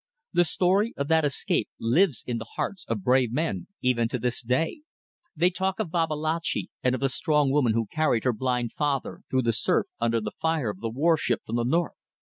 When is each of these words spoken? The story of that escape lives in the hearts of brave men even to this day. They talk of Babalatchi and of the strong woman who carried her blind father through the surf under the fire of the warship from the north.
The 0.33 0.45
story 0.45 0.95
of 0.97 1.09
that 1.09 1.23
escape 1.25 1.69
lives 1.79 2.23
in 2.25 2.39
the 2.39 2.49
hearts 2.55 2.85
of 2.89 3.03
brave 3.03 3.31
men 3.31 3.67
even 3.83 4.07
to 4.07 4.17
this 4.17 4.41
day. 4.41 4.81
They 5.35 5.51
talk 5.51 5.79
of 5.79 5.91
Babalatchi 5.91 6.71
and 6.81 6.95
of 6.95 7.01
the 7.01 7.07
strong 7.07 7.51
woman 7.51 7.73
who 7.73 7.85
carried 7.85 8.23
her 8.23 8.33
blind 8.33 8.71
father 8.73 9.21
through 9.29 9.43
the 9.43 9.53
surf 9.53 9.85
under 9.99 10.19
the 10.19 10.31
fire 10.31 10.71
of 10.71 10.79
the 10.79 10.89
warship 10.89 11.41
from 11.45 11.57
the 11.57 11.63
north. 11.65 11.93